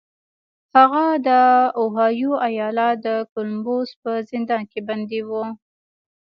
[0.75, 1.29] هغه د
[1.79, 5.29] اوهایو ایالت د کولمبوس په زندان کې بندي و